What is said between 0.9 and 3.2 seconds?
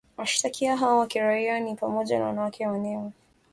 wa kiraia ni pamoja na wanawake wanewa